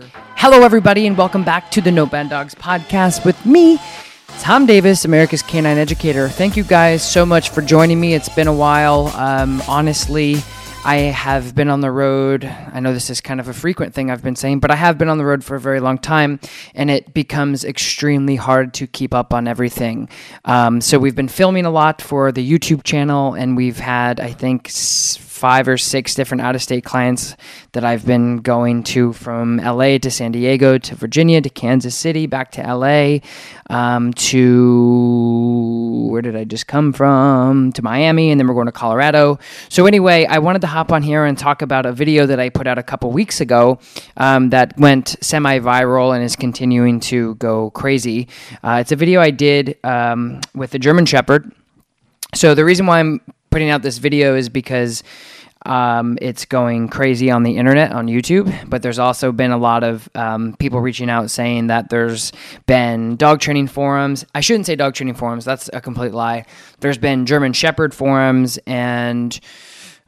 [0.00, 3.78] Hello, everybody, and welcome back to the No Bad Dogs podcast with me,
[4.40, 6.28] Tom Davis, America's Canine Educator.
[6.28, 8.12] Thank you guys so much for joining me.
[8.12, 9.06] It's been a while.
[9.14, 10.38] Um, honestly,
[10.84, 12.44] I have been on the road.
[12.44, 14.98] I know this is kind of a frequent thing I've been saying, but I have
[14.98, 16.40] been on the road for a very long time,
[16.74, 20.08] and it becomes extremely hard to keep up on everything.
[20.44, 24.32] Um, so we've been filming a lot for the YouTube channel, and we've had, I
[24.32, 24.68] think,
[25.44, 27.36] five or six different out of state clients
[27.72, 32.24] that I've been going to from LA to San Diego to Virginia to Kansas City
[32.26, 33.18] back to LA
[33.68, 37.72] um, to where did I just come from?
[37.72, 39.38] To Miami, and then we're going to Colorado.
[39.68, 42.48] So, anyway, I wanted to hop on here and talk about a video that I
[42.48, 43.80] put out a couple weeks ago
[44.16, 48.28] um, that went semi viral and is continuing to go crazy.
[48.62, 51.52] Uh, it's a video I did um, with a German Shepherd.
[52.34, 55.04] So, the reason why I'm putting out this video is because
[55.64, 59.82] um, it's going crazy on the internet on YouTube, but there's also been a lot
[59.82, 62.32] of um, people reaching out saying that there's
[62.66, 64.26] been dog training forums.
[64.34, 66.44] I shouldn't say dog training forums, that's a complete lie.
[66.80, 69.38] There's been German Shepherd forums and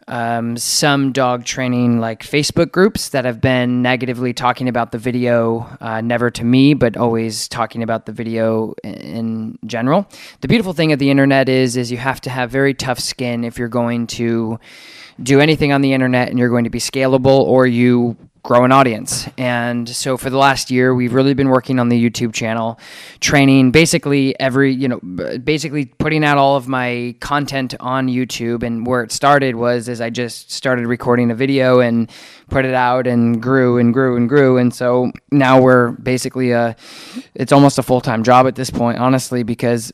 [0.08, 5.66] um, some dog training like Facebook groups that have been negatively talking about the video,
[5.80, 10.06] uh, never to me, but always talking about the video in general.
[10.42, 13.42] The beautiful thing of the internet is, is you have to have very tough skin
[13.42, 14.60] if you're going to
[15.22, 18.70] do anything on the internet and you're going to be scalable or you grow an
[18.70, 19.28] audience.
[19.36, 22.78] And so for the last year, we've really been working on the YouTube channel,
[23.18, 28.62] training basically every, you know, basically putting out all of my content on YouTube.
[28.62, 32.08] And where it started was as I just started recording a video and
[32.48, 34.58] put it out and grew and grew and grew.
[34.58, 36.76] And so now we're basically a,
[37.34, 39.92] it's almost a full time job at this point, honestly, because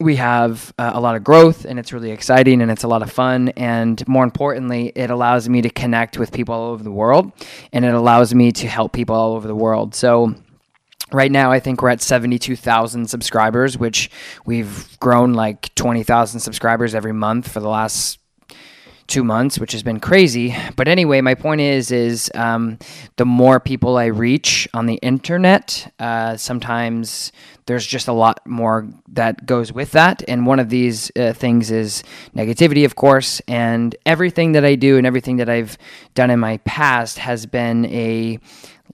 [0.00, 3.02] we have uh, a lot of growth and it's really exciting and it's a lot
[3.02, 6.90] of fun and more importantly it allows me to connect with people all over the
[6.90, 7.32] world
[7.72, 10.34] and it allows me to help people all over the world so
[11.10, 14.10] Right now, I think we're at 72,000 subscribers, which
[14.44, 18.18] we've grown like 20,000 subscribers every month for the last
[19.06, 20.54] two months, which has been crazy.
[20.76, 22.78] But anyway, my point is, is um,
[23.16, 27.32] the more people I reach on the internet, uh, sometimes
[27.68, 30.22] there's just a lot more that goes with that.
[30.26, 32.02] And one of these uh, things is
[32.34, 33.42] negativity, of course.
[33.46, 35.76] And everything that I do and everything that I've
[36.14, 38.38] done in my past has been a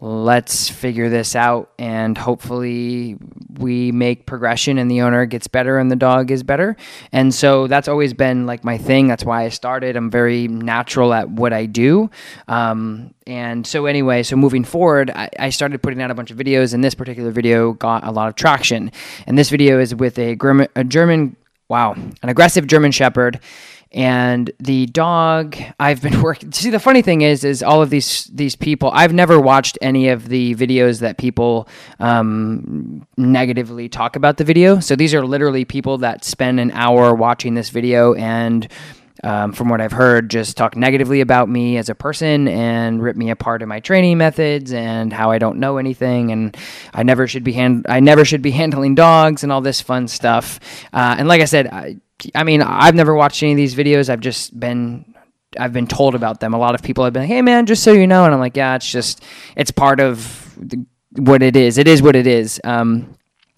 [0.00, 3.16] let's figure this out and hopefully
[3.59, 6.77] we make progression and the owner gets better and the dog is better.
[7.12, 9.06] And so that's always been like my thing.
[9.06, 9.97] That's why i started.
[9.97, 12.10] I'm very natural at what i do.
[12.49, 16.37] Um, and so anyway so moving forward I, I, started putting out a bunch of
[16.37, 18.93] videos and this particular video got a lot of traction.
[19.26, 20.37] And this video is with a,
[20.76, 21.37] a german
[21.69, 23.41] wow an aggressive german shepherd
[23.94, 28.25] and the dog i've been working see the funny thing is is all of these
[28.34, 31.69] these people i've never watched any of the videos that people
[32.00, 37.15] um, negatively talk about the video so these are literally people that spend an hour
[37.15, 38.69] watching this video and
[39.22, 43.16] um, from what I've heard, just talk negatively about me as a person and rip
[43.16, 46.55] me apart in my training methods and how I don't know anything and
[46.93, 50.09] I never should be hand- I never should be handling dogs and all this fun
[50.09, 50.61] stuff.
[50.93, 51.97] Uh, and like I said, I,
[52.35, 54.09] I mean, I've never watched any of these videos.
[54.09, 55.15] I've just been
[55.59, 56.55] I've been told about them.
[56.55, 58.41] A lot of people have been like, "Hey, man, just so you know," and I'm
[58.41, 59.23] like, "Yeah, it's just
[59.57, 60.85] it's part of the,
[61.17, 61.79] what it is.
[61.79, 63.17] It is what it is." Um,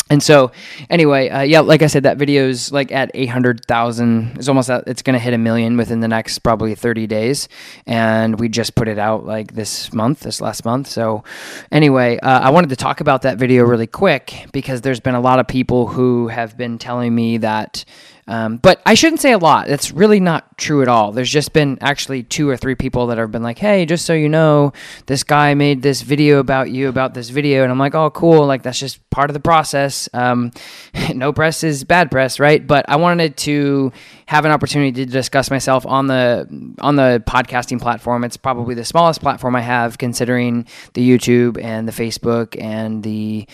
[0.08, 0.52] and so,
[0.88, 4.36] anyway, uh, yeah, like I said, that video is like at 800,000.
[4.36, 7.48] It's almost at, it's going to hit a million within the next probably 30 days.
[7.86, 10.86] And we just put it out like this month, this last month.
[10.86, 11.24] So,
[11.72, 15.20] anyway, uh, I wanted to talk about that video really quick because there's been a
[15.20, 17.84] lot of people who have been telling me that
[18.28, 19.68] um, but I shouldn't say a lot.
[19.68, 21.12] That's really not true at all.
[21.12, 24.14] There's just been actually two or three people that have been like, hey, just so
[24.14, 24.72] you know,
[25.06, 27.62] this guy made this video about you about this video.
[27.62, 28.44] And I'm like, oh, cool.
[28.46, 30.10] Like, that's just part of the process.
[30.12, 30.52] Um,
[31.14, 32.64] no press is bad press, right?
[32.64, 33.90] But I wanted to
[34.26, 36.46] have an opportunity to discuss myself on the
[36.82, 38.24] on the podcasting platform.
[38.24, 43.48] It's probably the smallest platform I have, considering the YouTube and the Facebook and the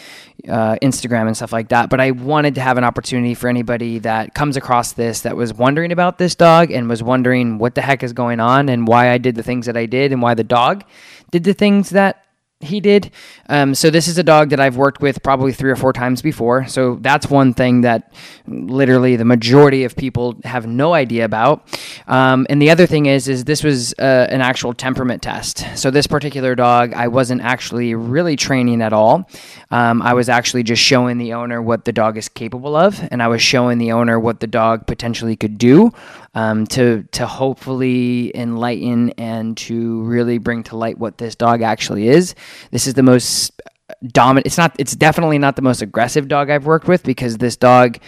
[0.49, 1.91] uh, Instagram and stuff like that.
[1.91, 5.55] But I wanted to have an opportunity for anybody that comes across this that was
[5.55, 9.11] wondering about this dog and was wondering what the heck is going on and why
[9.11, 10.83] I did the things that I did and why the dog
[11.31, 12.25] did the things that
[12.63, 13.11] he did.
[13.49, 16.23] Um, so this is a dog that I've worked with probably three or four times
[16.23, 16.67] before.
[16.67, 18.13] So that's one thing that
[18.47, 21.67] literally the majority of people have no idea about.
[22.07, 25.67] Um, and the other thing is, is this was uh, an actual temperament test.
[25.77, 29.29] So this particular dog, I wasn't actually really training at all.
[29.71, 33.23] Um, I was actually just showing the owner what the dog is capable of, and
[33.23, 35.93] I was showing the owner what the dog potentially could do
[36.35, 42.09] um, to to hopefully enlighten and to really bring to light what this dog actually
[42.09, 42.35] is.
[42.71, 43.61] This is the most
[44.07, 44.47] dominant.
[44.47, 44.75] It's not.
[44.79, 47.99] It's definitely not the most aggressive dog I've worked with because this dog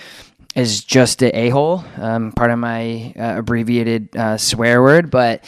[0.54, 1.84] is just a a hole.
[1.96, 5.44] Um, part of my uh, abbreviated uh, swear word, but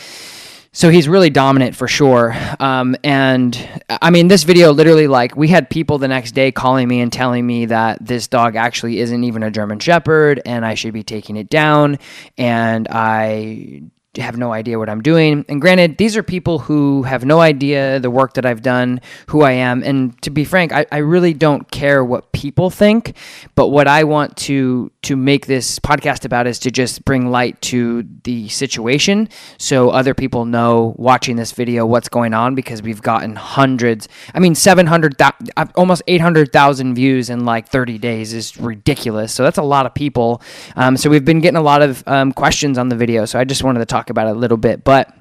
[0.77, 2.37] so he's really dominant for sure.
[2.61, 3.59] Um, and
[3.89, 7.11] I mean, this video literally, like, we had people the next day calling me and
[7.11, 11.03] telling me that this dog actually isn't even a German Shepherd and I should be
[11.03, 11.99] taking it down.
[12.37, 13.85] And I
[14.23, 15.45] have no idea what I'm doing.
[15.49, 19.43] And granted, these are people who have no idea the work that I've done, who
[19.43, 19.83] I am.
[19.83, 23.17] And to be frank, I, I really don't care what people think.
[23.57, 27.61] But what I want to to make this podcast about is to just bring light
[27.73, 29.29] to the situation
[29.59, 34.09] so other people know watching this video what's going on because we've gotten hundreds.
[34.33, 39.33] I mean, 700,000, uh, almost 800,000 views in like 30 days is ridiculous.
[39.33, 40.41] So that's a lot of people.
[40.77, 43.25] Um, so we've been getting a lot of um, questions on the video.
[43.25, 44.85] So I just wanted to talk about it a little bit.
[44.85, 45.13] But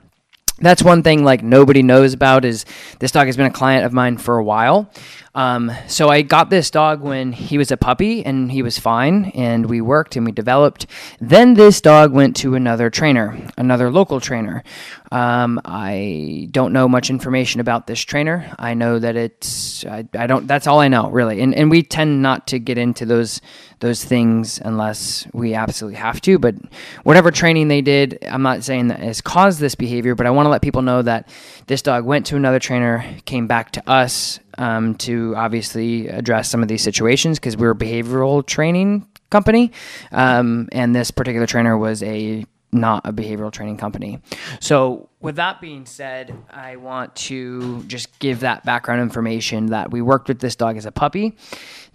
[0.59, 2.65] that's one thing like nobody knows about is
[2.99, 4.89] this dog has been a client of mine for a while
[5.35, 9.25] um, so i got this dog when he was a puppy and he was fine
[9.35, 10.87] and we worked and we developed.
[11.19, 14.63] Then this dog went to another trainer another local trainer.
[15.11, 18.53] Um, i don't know much information about this trainer.
[18.57, 21.41] I know that it's I, I don't that's all i know really.
[21.41, 23.41] And, and we tend not to get into those
[23.79, 26.39] those things unless we absolutely have to.
[26.39, 26.55] But
[27.03, 30.45] whatever training they did, I'm not saying that has caused this behavior, but I want
[30.45, 31.29] to let people know that
[31.67, 36.61] this dog went to another trainer, came back to us um, to obviously address some
[36.61, 39.71] of these situations because we're a behavioral training company.
[40.11, 44.19] Um, and this particular trainer was a not a behavioral training company.
[44.59, 49.99] So, with that being said, I want to just give that background information that we
[49.99, 51.35] worked with this dog as a puppy.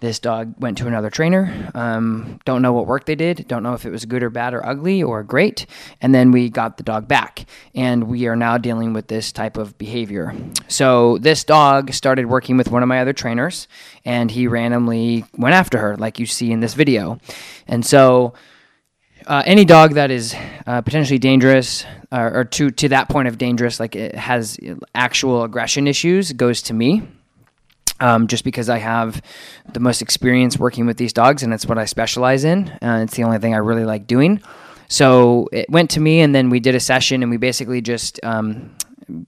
[0.01, 1.71] This dog went to another trainer.
[1.73, 3.47] Um, don't know what work they did.
[3.47, 5.65] Don't know if it was good or bad or ugly or great.
[6.01, 7.45] And then we got the dog back.
[7.75, 10.35] And we are now dealing with this type of behavior.
[10.67, 13.67] So this dog started working with one of my other trainers
[14.03, 17.19] and he randomly went after her, like you see in this video.
[17.67, 18.33] And so
[19.27, 20.35] uh, any dog that is
[20.65, 24.57] uh, potentially dangerous uh, or to to that point of dangerous, like it has
[24.95, 27.03] actual aggression issues, goes to me
[28.01, 29.21] um, just because I have
[29.71, 32.67] the most experience working with these dogs and it's what I specialize in.
[32.81, 34.41] Uh, it's the only thing I really like doing.
[34.87, 38.19] So it went to me, and then we did a session, and we basically just
[38.23, 38.75] um,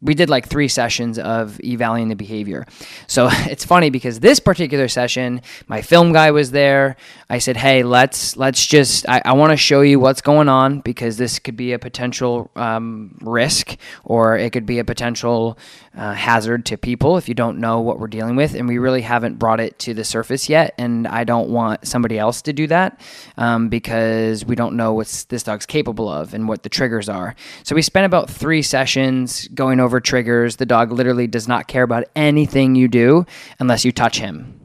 [0.02, 2.66] we did like three sessions of evaluating the behavior.
[3.08, 6.98] So it's funny because this particular session, my film guy was there.
[7.34, 10.80] I said, "Hey, let's let's just I, I want to show you what's going on
[10.80, 13.76] because this could be a potential um, risk
[14.06, 15.58] or it could be a potential
[15.98, 19.02] uh, hazard to people if you don't know what we're dealing with, and we really
[19.02, 20.76] haven't brought it to the surface yet.
[20.78, 23.02] And I don't want somebody else to do that
[23.38, 27.36] um, because we don't know what this dog's capable of and what the triggers are.
[27.64, 30.58] So we spent about three sessions going going over triggers.
[30.58, 33.26] The dog literally does not care about anything you do
[33.60, 34.63] unless you touch him.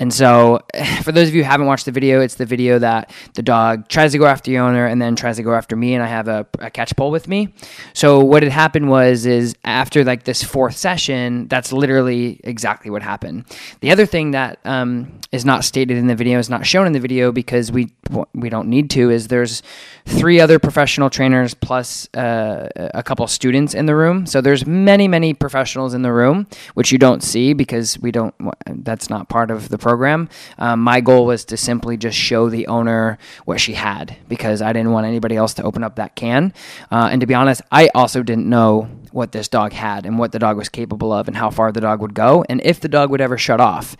[0.00, 0.60] And so,
[1.02, 3.86] for those of you who haven't watched the video, it's the video that the dog
[3.88, 6.06] tries to go after the owner and then tries to go after me, and I
[6.06, 7.54] have a, a catch pole with me.
[7.92, 13.02] So what had happened was, is after like this fourth session, that's literally exactly what
[13.02, 13.44] happened.
[13.80, 16.92] The other thing that um, is not stated in the video, is not shown in
[16.94, 17.92] the video because we
[18.34, 19.62] we don't need to, is there's
[20.04, 24.26] three other professional trainers plus uh, a couple students in the room.
[24.26, 28.34] So there's many many professionals in the room, which you don't see because we don't.
[28.66, 30.28] That's not part of the program program.
[30.56, 34.72] Um, my goal was to simply just show the owner what she had because I
[34.72, 36.54] didn't want anybody else to open up that can.
[36.92, 40.30] Uh, and to be honest, I also didn't know what this dog had and what
[40.30, 42.88] the dog was capable of and how far the dog would go and if the
[42.88, 43.96] dog would ever shut off.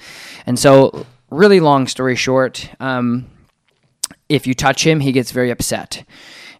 [0.47, 3.27] And so, really long story short, um,
[4.29, 6.05] if you touch him, he gets very upset.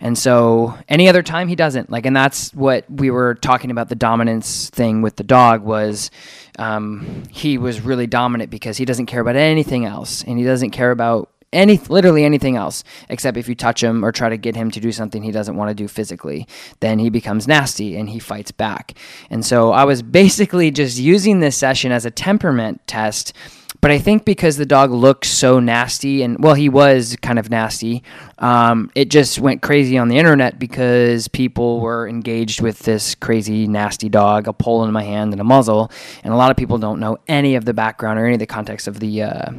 [0.01, 1.91] And so any other time he doesn't.
[1.91, 6.11] Like, and that's what we were talking about the dominance thing with the dog was
[6.59, 10.71] um, he was really dominant because he doesn't care about anything else and he doesn't
[10.71, 14.55] care about any literally anything else except if you touch him or try to get
[14.55, 16.47] him to do something he doesn't want to do physically
[16.79, 18.97] then he becomes nasty and he fights back.
[19.31, 23.33] And so i was basically just using this session as a temperament test
[23.81, 27.51] but I think because the dog looked so nasty, and well, he was kind of
[27.51, 28.03] nasty,
[28.39, 33.69] um, it just went crazy on the internet because people were engaged with this crazy,
[33.69, 35.91] nasty dog, a pole in my hand and a muzzle.
[36.25, 38.47] And a lot of people don't know any of the background or any of the
[38.47, 39.53] context of the, uh,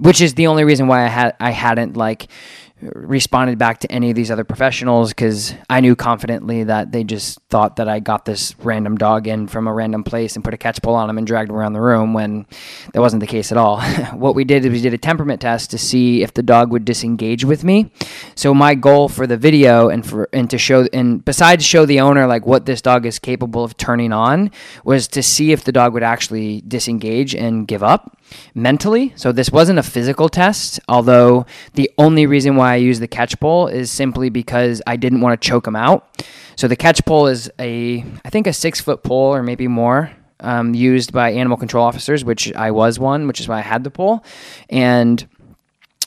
[0.00, 2.28] which is the only reason why I had I hadn't like
[2.82, 7.38] responded back to any of these other professionals because I knew confidently that they just
[7.50, 10.56] thought that I got this random dog in from a random place and put a
[10.56, 12.46] catch pole on him and dragged him around the room when
[12.92, 13.80] that wasn't the case at all.
[14.12, 16.84] what we did is we did a temperament test to see if the dog would
[16.84, 17.90] disengage with me.
[18.34, 22.00] So my goal for the video and for and to show and besides show the
[22.00, 24.50] owner like what this dog is capable of turning on
[24.84, 28.16] was to see if the dog would actually disengage and give up
[28.54, 29.12] mentally.
[29.16, 33.38] So this wasn't a physical test, although the only reason why I use the catch
[33.40, 36.24] pole is simply because I didn't want to choke him out.
[36.56, 40.12] So the catch pole is a, I think a six foot pole or maybe more.
[40.42, 43.84] Um, used by animal control officers, which I was one, which is why I had
[43.84, 44.24] the pole.
[44.70, 45.28] And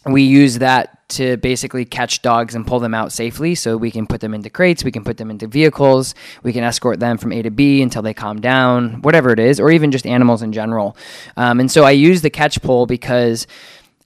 [0.08, 4.08] we use that to basically catch dogs and pull them out safely so we can
[4.08, 7.32] put them into crates, we can put them into vehicles, we can escort them from
[7.32, 10.52] A to B until they calm down, whatever it is, or even just animals in
[10.52, 10.98] general.
[11.38, 13.46] Um, and so I use the catch pole because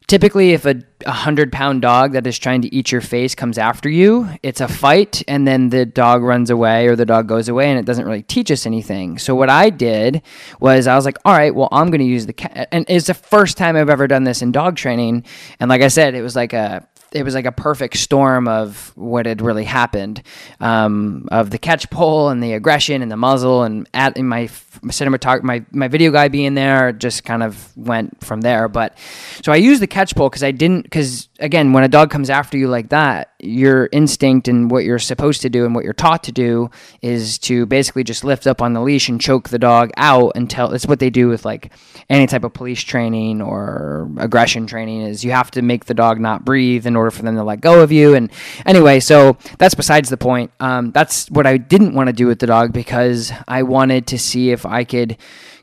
[0.08, 3.90] typically if a 100 pound dog that is trying to eat your face comes after
[3.90, 7.70] you it's a fight and then the dog runs away or the dog goes away
[7.70, 9.18] and it doesn't really teach us anything.
[9.18, 10.22] So what i did
[10.60, 13.08] was i was like all right well i'm going to use the cat and it's
[13.08, 15.26] the first time i've ever done this in dog training.
[15.60, 18.92] And like i said it was like a it was like a perfect storm of
[18.96, 20.22] what had really happened
[20.60, 24.48] um, of the catch pole and the aggression and the muzzle and at in my
[24.48, 28.68] cinematographer my, my video guy being there just kind of went from there.
[28.68, 28.98] But
[29.44, 32.30] so i used the catch pole because i didn't because again when a dog comes
[32.30, 35.94] after you like that your instinct and what you're supposed to do and what you're
[35.94, 36.70] taught to do
[37.01, 40.74] is to basically just lift up on the leash and choke the dog out until
[40.74, 41.72] it's what they do with like
[42.10, 46.20] any type of police training or aggression training is you have to make the dog
[46.20, 48.13] not breathe in order for them to let go of you.
[48.13, 48.32] And
[48.66, 50.51] anyway so that's besides the point.
[50.60, 54.20] Um, that's what i didn't want to do with the dog because i wanted to
[54.20, 55.18] see if i could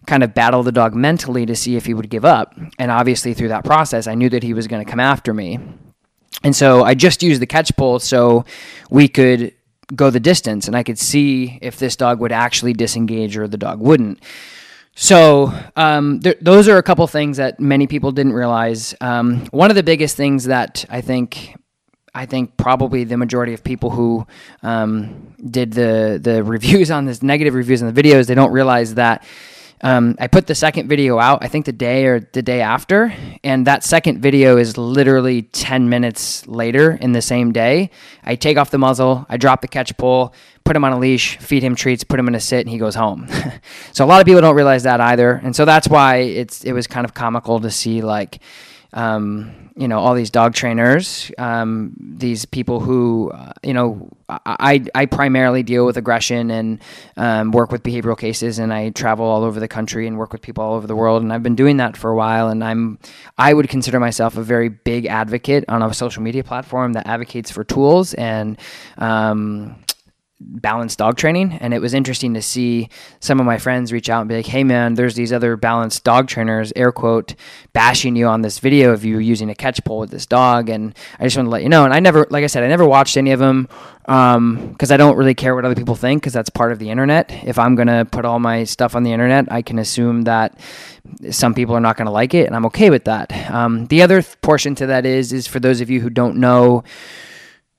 [0.06, 2.54] kind of battle the dog mentally to see if he would give up.
[2.78, 5.58] And obviously through that process i knew that he was going to come after me
[6.44, 8.44] and so I just used the catch pole so
[8.90, 9.54] we could
[9.94, 13.56] go the distance and I could see if this dog would actually disengage or the
[13.56, 14.22] dog wouldn't.
[14.94, 18.94] So um, th- those are a couple things that many people didn't realize.
[19.00, 21.56] Um, one of the biggest things that I think
[22.14, 24.24] I think probably the majority of people who
[24.62, 28.94] um, did the the reviews on this negative reviews on the videos they don't realize
[28.94, 29.24] that
[29.84, 33.14] um, I put the second video out, I think the day or the day after,
[33.44, 37.90] and that second video is literally 10 minutes later in the same day.
[38.24, 40.32] I take off the muzzle, I drop the catch pole,
[40.64, 42.78] put him on a leash, feed him treats, put him in a sit, and he
[42.78, 43.28] goes home.
[43.92, 46.72] so a lot of people don't realize that either, and so that's why it's it
[46.72, 48.40] was kind of comical to see like
[48.94, 54.84] um, you know all these dog trainers, um, these people who uh, you know I
[54.94, 56.80] I primarily deal with aggression and
[57.16, 60.42] um, work with behavioral cases, and I travel all over the country and work with
[60.42, 62.98] people all over the world, and I've been doing that for a while, and I'm
[63.36, 67.50] I would consider myself a very big advocate on a social media platform that advocates
[67.50, 68.56] for tools and
[68.96, 69.76] um,
[70.46, 74.20] balanced dog training and it was interesting to see some of my friends reach out
[74.20, 77.34] and be like hey man there's these other balanced dog trainers air quote
[77.72, 80.94] bashing you on this video of you using a catch pole with this dog and
[81.18, 82.84] i just want to let you know and i never like i said i never
[82.84, 83.68] watched any of them
[84.02, 86.90] because um, i don't really care what other people think because that's part of the
[86.90, 87.30] internet.
[87.44, 90.58] If i'm going to put all my stuff on the internet i can assume that
[91.30, 93.32] some people are not going to like it and i'm okay with that.
[93.50, 96.36] Um, the other th- portion to that is is for those of you who don't
[96.36, 96.84] know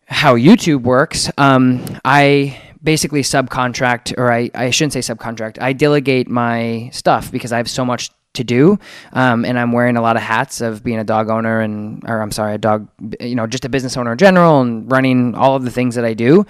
[0.06, 6.30] how YouTube works, um, I basically subcontract, or I, I shouldn't say subcontract, I delegate
[6.30, 8.78] my stuff because I have so much to do.
[9.14, 12.22] Um, and I'm wearing a lot of hats of being a dog owner and, or
[12.22, 12.88] I'm sorry, a dog,
[13.20, 16.06] you know, just a business owner in general and running all of the things that
[16.06, 16.46] I do.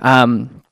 [0.00, 0.62] Um,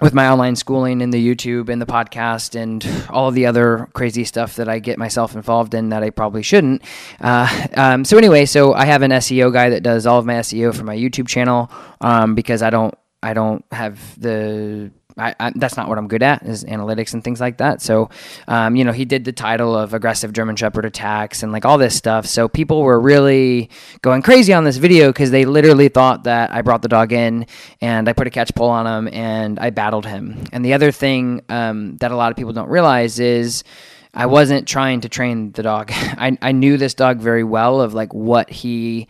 [0.00, 3.88] with my online schooling and the YouTube and the podcast and all of the other
[3.94, 6.82] crazy stuff that I get myself involved in that I probably shouldn't.
[7.20, 10.34] Uh, um, so anyway, so I have an SEO guy that does all of my
[10.34, 15.52] SEO for my YouTube channel um, because I don't I don't have the I, I,
[15.54, 17.82] that's not what I'm good at is analytics and things like that.
[17.82, 18.10] So,
[18.46, 21.78] um, you know, he did the title of aggressive German Shepherd attacks and like all
[21.78, 22.26] this stuff.
[22.26, 23.70] So people were really
[24.02, 27.46] going crazy on this video because they literally thought that I brought the dog in
[27.80, 30.44] and I put a catch pole on him and I battled him.
[30.52, 33.64] And the other thing um, that a lot of people don't realize is.
[34.14, 35.90] I wasn't trying to train the dog.
[35.94, 39.06] I, I knew this dog very well of like what he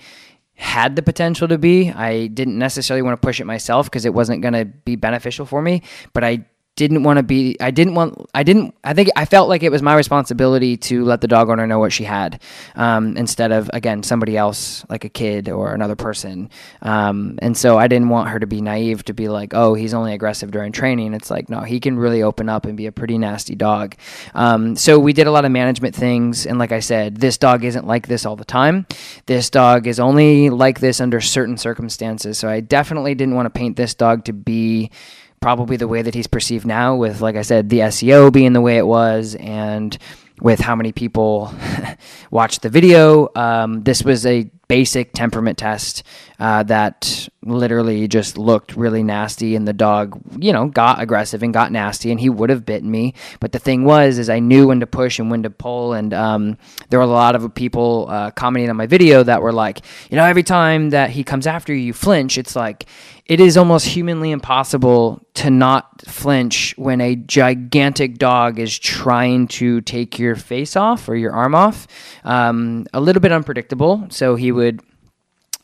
[0.58, 1.90] had the potential to be.
[1.90, 5.46] I didn't necessarily want to push it myself because it wasn't going to be beneficial
[5.46, 6.44] for me, but I
[6.78, 9.70] didn't want to be I didn't want I didn't I think I felt like it
[9.70, 12.40] was my responsibility to let the dog owner know what she had
[12.76, 16.50] um, instead of again somebody else like a kid or another person.
[16.80, 19.92] Um, and so I didn't want her to be naive to be like oh he's
[19.92, 21.14] only aggressive during training.
[21.14, 23.96] It's like no he can really open up and be a pretty nasty dog.
[24.32, 27.64] Um, so we did a lot of management things and like I said this dog
[27.64, 28.86] isn't like this all the time.
[29.26, 32.38] This dog is only like this under certain circumstances.
[32.38, 34.92] So I definitely didn't want to paint this dog to be
[35.40, 38.60] probably the way that he's perceived now, with, like I said, the SEO being the
[38.60, 39.96] way it was and
[40.40, 41.52] with how many people
[42.30, 43.28] watched the video.
[43.34, 46.02] Um, this was a basic temperament test
[46.38, 51.54] uh, that literally just looked really nasty and the dog you know got aggressive and
[51.54, 54.66] got nasty and he would have bitten me but the thing was is i knew
[54.68, 56.58] when to push and when to pull and um,
[56.90, 59.80] there were a lot of people uh, commenting on my video that were like
[60.10, 62.84] you know every time that he comes after you you flinch it's like
[63.28, 69.82] it is almost humanly impossible to not flinch when a gigantic dog is trying to
[69.82, 71.86] take your face off or your arm off
[72.24, 74.80] um, a little bit unpredictable so he would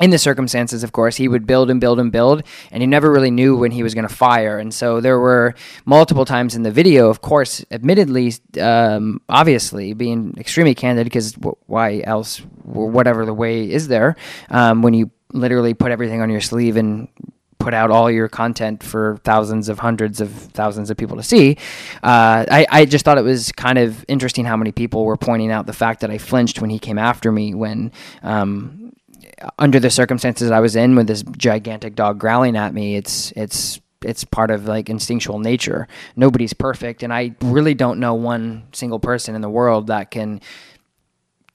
[0.00, 2.42] in the circumstances, of course, he would build and build and build,
[2.72, 4.58] and he never really knew when he was going to fire.
[4.58, 5.54] And so there were
[5.84, 11.34] multiple times in the video, of course, admittedly, um, obviously, being extremely candid, because
[11.66, 14.16] why else, whatever the way is there,
[14.50, 17.06] um, when you literally put everything on your sleeve and
[17.64, 21.56] put out all your content for thousands of hundreds of thousands of people to see.
[22.02, 25.50] Uh, I, I just thought it was kind of interesting how many people were pointing
[25.50, 27.90] out the fact that I flinched when he came after me when
[28.22, 28.92] um,
[29.58, 33.80] under the circumstances I was in with this gigantic dog growling at me, it's it's
[34.02, 35.88] it's part of like instinctual nature.
[36.16, 40.42] Nobody's perfect, and I really don't know one single person in the world that can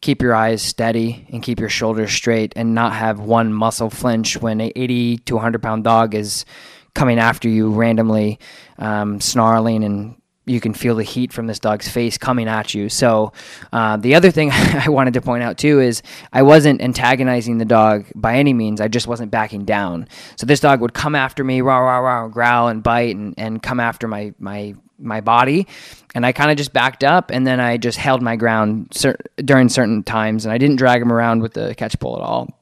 [0.01, 4.37] keep your eyes steady and keep your shoulders straight and not have one muscle flinch
[4.37, 6.45] when an 80 to 100 pound dog is
[6.93, 8.39] coming after you randomly,
[8.77, 10.15] um, snarling and
[10.45, 12.89] you can feel the heat from this dog's face coming at you.
[12.89, 13.33] So,
[13.71, 16.01] uh, the other thing I wanted to point out too is
[16.33, 18.81] I wasn't antagonizing the dog by any means.
[18.81, 20.07] I just wasn't backing down.
[20.37, 23.61] So this dog would come after me, rah rah rah, growl and bite and, and
[23.61, 25.67] come after my my my body,
[26.13, 29.19] and I kind of just backed up, and then I just held my ground cer-
[29.37, 32.53] during certain times, and I didn't drag him around with the catch pole at all.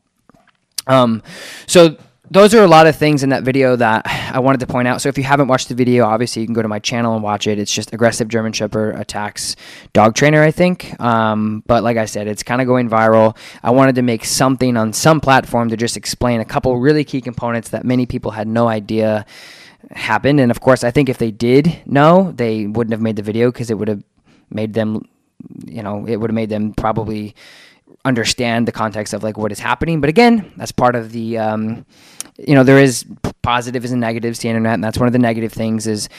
[0.87, 1.23] Um,
[1.65, 1.97] so
[2.29, 5.01] those are a lot of things in that video that I wanted to point out.
[5.01, 7.23] So if you haven't watched the video, obviously you can go to my channel and
[7.23, 7.57] watch it.
[7.57, 9.55] It's just aggressive German Shepherd attacks
[9.93, 10.99] dog trainer, I think.
[10.99, 13.37] Um, but like I said, it's kind of going viral.
[13.63, 17.21] I wanted to make something on some platform to just explain a couple really key
[17.21, 19.25] components that many people had no idea
[19.91, 20.39] happened.
[20.39, 23.51] And of course, I think if they did know, they wouldn't have made the video
[23.51, 24.03] because it would have
[24.49, 25.07] made them,
[25.65, 27.35] you know, it would have made them probably
[28.05, 30.01] understand the context of like what is happening.
[30.01, 31.85] But again, that's part of the, um,
[32.37, 33.05] you know, there is
[33.41, 36.09] positives and negatives to the internet, and that's one of the negative things is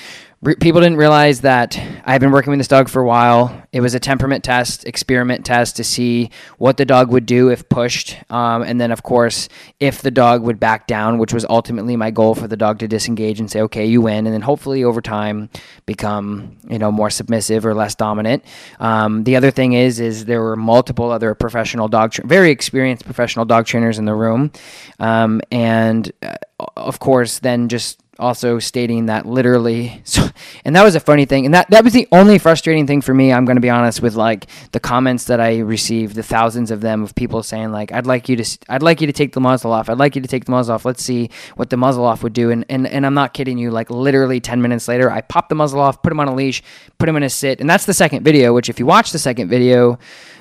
[0.40, 3.62] re- people didn't realize that I've been working with this dog for a while.
[3.72, 7.68] It was a temperament test, experiment test to see what the dog would do if
[7.68, 9.48] pushed, um, and then of course
[9.80, 12.88] if the dog would back down, which was ultimately my goal for the dog to
[12.88, 15.50] disengage and say, "Okay, you win," and then hopefully over time
[15.86, 18.44] become you know more submissive or less dominant.
[18.80, 23.04] Um, the other thing is, is there were multiple other professional dog, tra- very experienced
[23.04, 24.50] professional dog trainers in the room,
[24.98, 26.36] um, and uh,
[26.76, 30.28] of course then just also stating that literally so,
[30.64, 33.14] and that was a funny thing and that that was the only frustrating thing for
[33.14, 36.70] me i'm going to be honest with like the comments that i received the thousands
[36.70, 39.32] of them of people saying like i'd like you to i'd like you to take
[39.32, 41.76] the muzzle off i'd like you to take the muzzle off let's see what the
[41.76, 44.88] muzzle off would do and and, and i'm not kidding you like literally 10 minutes
[44.88, 46.62] later i popped the muzzle off put him on a leash
[46.98, 49.18] put him in a sit and that's the second video which if you watch the
[49.18, 49.98] second video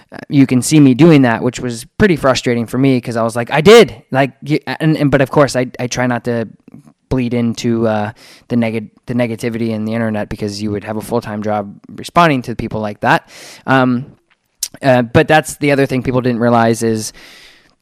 [0.10, 3.24] uh, you can see me doing that, which was pretty frustrating for me because I
[3.24, 4.32] was like, I did, like,
[4.66, 6.48] and, and but of course I, I try not to
[7.10, 8.14] bleed into uh,
[8.48, 11.80] the neg- the negativity in the internet because you would have a full time job
[11.90, 13.30] responding to people like that.
[13.66, 14.18] Um,
[14.82, 17.14] uh, but that's the other thing people didn't realize is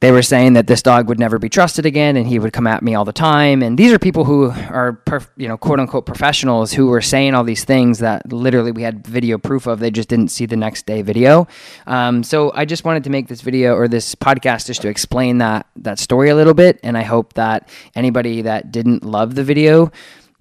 [0.01, 2.67] they were saying that this dog would never be trusted again and he would come
[2.67, 3.63] at me all the time.
[3.63, 5.01] And these are people who are
[5.38, 9.08] you know quote unquote professionals who were saying all these things that literally we had
[9.08, 9.79] video proof of.
[9.79, 11.47] They just didn't see the next day video.
[11.88, 15.38] Um, so i just wanted to make this video or this podcast just to explain
[15.39, 16.79] that that story a little bit.
[16.84, 19.91] And i hope that anybody that didn't love the video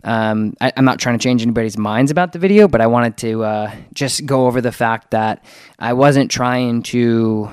[0.04, 3.16] um, I, am not trying to change anybody's minds about the video, but I wanted
[3.18, 5.42] to uh, just go over the fact that
[5.78, 7.50] I wasn't trying to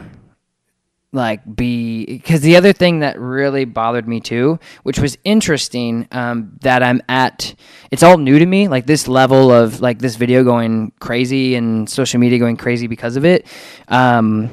[1.14, 6.58] like be because the other thing that really bothered me too which was interesting um,
[6.62, 7.54] that i'm at
[7.92, 11.90] it's all new to me like this level of like this video going crazy and
[11.90, 13.46] social media going crazy because of it
[13.90, 14.50] um,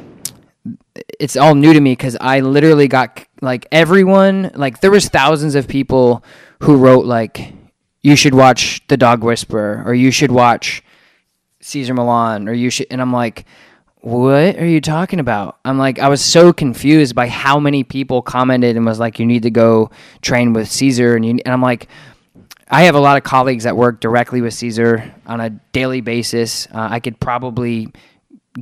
[1.21, 5.55] it's all new to me because i literally got like everyone like there was thousands
[5.55, 6.25] of people
[6.61, 7.53] who wrote like
[8.03, 10.83] you should watch The Dog Whisperer or you should watch
[11.61, 13.45] Cesar Millan or you should and I'm like
[14.01, 15.59] what are you talking about?
[15.65, 19.27] I'm like, I was so confused by how many people commented and was like, you
[19.27, 19.91] need to go
[20.23, 21.17] train with Cesar.
[21.17, 21.89] And, you, and I'm like,
[22.71, 26.67] I have a lot of colleagues that work directly with Cesar on a daily basis.
[26.67, 27.93] Uh, I could probably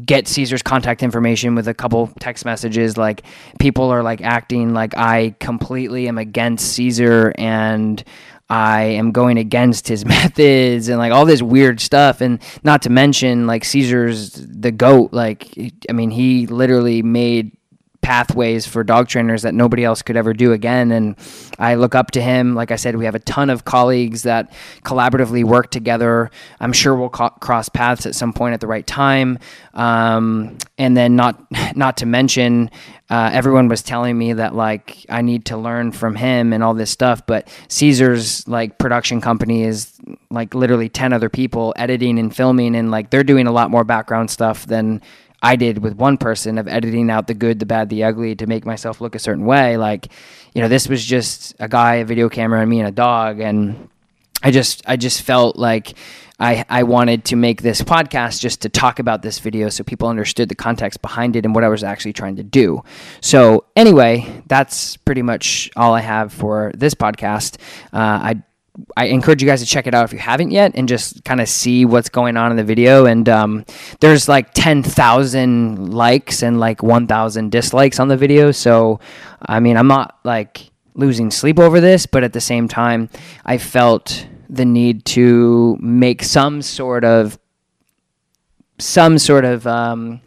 [0.05, 2.97] get Cesar's contact information with a couple text messages.
[2.97, 3.23] Like
[3.59, 8.03] people are like acting like I completely am against Caesar and
[8.49, 12.21] I am going against his methods and like all this weird stuff.
[12.21, 15.13] And not to mention, like, Cesar's the GOAT.
[15.13, 15.53] Like,
[15.89, 17.56] I mean, he literally made
[18.07, 20.93] pathways for dog trainers that nobody else could ever do again.
[20.93, 21.17] And
[21.59, 22.55] I look up to him.
[22.55, 24.53] Like I said, we have a ton of colleagues that
[24.85, 26.31] collaboratively work together.
[26.61, 29.41] I'm sure we'll co- cross paths at some point at the right time.
[29.75, 31.45] Um, and then not
[31.77, 32.71] not to mention,
[33.11, 36.75] uh, everyone was telling me that like I need to learn from him and all
[36.75, 37.27] this stuff.
[37.27, 39.93] But Cesar's like production company is
[40.31, 43.83] like literally ten other people editing and filming, and like they're doing a lot more
[43.83, 45.03] background stuff than
[45.47, 48.49] I did with one person of editing out the good, the bad, the ugly to
[48.49, 49.77] make myself look a certain way.
[49.77, 50.09] Like,
[50.55, 53.39] you know, this was just a guy, a video camera, and me and a dog,
[53.39, 53.89] and
[54.43, 55.95] I just I just felt like
[56.41, 60.09] I I wanted to make this podcast just to talk about this video so people
[60.09, 62.83] understood the context behind it and what I was actually trying to do.
[63.21, 67.59] So anyway, that's pretty much all I have for this podcast.
[67.93, 68.43] Uh, I
[68.97, 71.41] I encourage you guys to check it out if you haven't yet and just kind
[71.41, 73.07] of see what's going on in the video.
[73.07, 73.65] And um,
[74.01, 78.53] there's like 10,000 likes and like 1,000 dislikes on the video.
[78.53, 79.01] So,
[79.41, 83.09] I mean, I'm not like losing sleep over this, but at the same time,
[83.45, 87.39] I felt the need to make some sort of,
[88.79, 90.21] some sort of, um,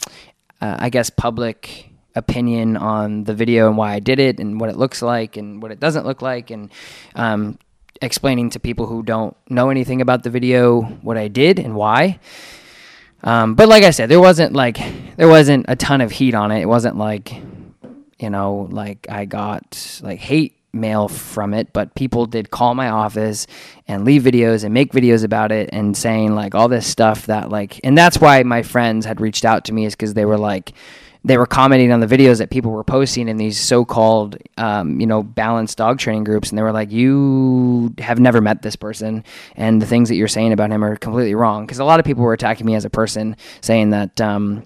[0.61, 4.69] uh, I guess, public opinion on the video and why I did it and what
[4.69, 6.71] it looks like and what it doesn't look like and
[7.15, 7.57] um,
[8.01, 12.19] explaining to people who don't know anything about the video what I did and why.
[13.23, 14.77] Um, but like I said, there wasn't like
[15.17, 16.61] there wasn't a ton of heat on it.
[16.61, 17.33] It wasn't like
[18.17, 22.89] you know like I got like hate mail from it, but people did call my
[22.89, 23.47] office
[23.87, 27.49] and leave videos and make videos about it and saying like all this stuff that
[27.49, 30.37] like and that's why my friends had reached out to me is because they were
[30.37, 30.73] like
[31.29, 35.07] they were commenting on the videos that people were posting in these so-called um, you
[35.07, 39.23] know balanced dog training groups and they were like you have never met this person
[39.55, 41.65] and the things that you're saying about him are completely wrong.
[41.65, 44.63] Because a lot of people were attacking me as a person saying that um,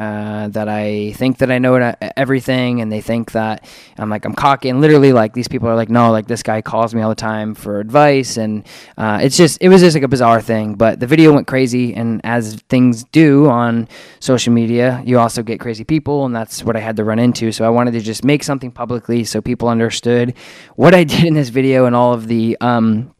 [0.00, 4.32] uh, that I think that I know everything, and they think that I'm like I'm
[4.32, 4.70] cocky.
[4.70, 7.14] And literally, like these people are like, no, like this guy calls me all the
[7.14, 10.72] time for advice, and uh, it's just it was just like a bizarre thing.
[10.72, 13.88] But the video went crazy, and as things do on
[14.20, 17.52] social media, you also get crazy people, and that's what I had to run into.
[17.52, 20.32] So I wanted to just make something publicly so people understood
[20.76, 23.14] what I did in this video and all of the um,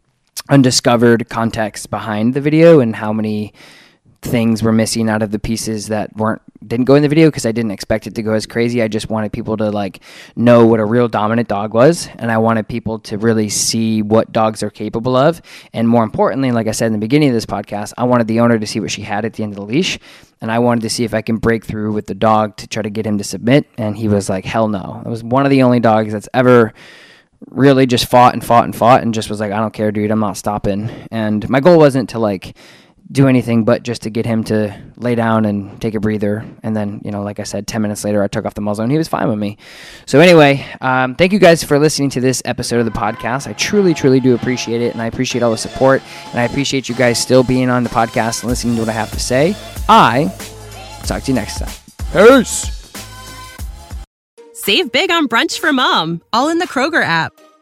[0.49, 3.53] undiscovered context behind the video and how many
[4.23, 7.46] things were missing out of the pieces that weren't didn't go in the video because
[7.46, 8.83] I didn't expect it to go as crazy.
[8.83, 10.01] I just wanted people to like
[10.37, 14.33] know what a real dominant dog was, and I wanted people to really see what
[14.33, 15.40] dogs are capable of.
[15.73, 18.40] And more importantly, like I said in the beginning of this podcast, I wanted the
[18.40, 19.99] owner to see what she had at the end of the leash,
[20.40, 22.83] and I wanted to see if I can break through with the dog to try
[22.83, 23.66] to get him to submit.
[23.79, 26.75] And he was like, "Hell no!" It was one of the only dogs that's ever
[27.49, 30.11] really just fought and fought and fought and just was like, "I don't care, dude.
[30.11, 32.55] I'm not stopping." And my goal wasn't to like
[33.12, 36.44] do anything but just to get him to lay down and take a breather.
[36.62, 38.85] And then, you know, like I said, 10 minutes later, I took off the muzzle
[38.85, 39.59] and he was fine with me.
[40.07, 43.49] So, anyway, um, thank you guys for listening to this episode of the podcast.
[43.49, 44.92] I truly, truly do appreciate it.
[44.92, 46.03] And I appreciate all the support.
[46.31, 48.92] And I appreciate you guys still being on the podcast and listening to what I
[48.92, 49.57] have to say.
[49.88, 50.33] I
[51.05, 51.73] talk to you next time.
[52.12, 52.77] Peace.
[54.53, 57.33] Save big on brunch for mom, all in the Kroger app.